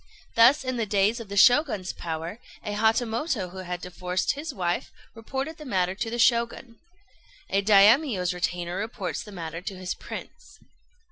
[0.33, 4.91] Thus, in the days of the Shoguns' power, a Hatamoto who had divorced his wife
[5.13, 6.79] reported the matter to the Shogun.
[7.51, 10.57] A Daimio's retainer reports the matter to his Prince.